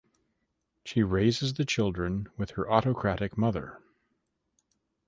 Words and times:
She 0.83 1.03
raises 1.03 1.53
the 1.53 1.63
children 1.63 2.27
with 2.35 2.49
her 2.57 2.67
autocratic 2.67 3.37
mother. 3.37 3.81